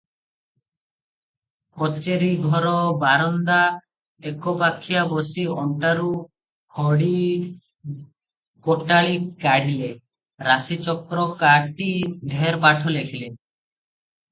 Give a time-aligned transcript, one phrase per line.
[1.81, 2.71] କଚେରିଘର
[3.03, 3.57] ବାରନ୍ଦା
[4.31, 6.09] ଏକପାଖିଆ ବସି ଅଣ୍ଟାରୁ
[6.79, 7.11] ଖଡ଼ି
[8.71, 9.93] ଗୋଟାଳିଟି କାଢିଲେ,
[10.51, 11.91] ରାଶିଚକ୍ର କାଟି
[12.33, 13.33] ଢେର ପାଠ ଲେଖିଲେ।